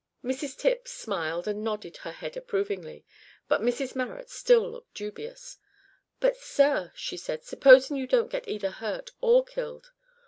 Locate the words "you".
7.97-8.07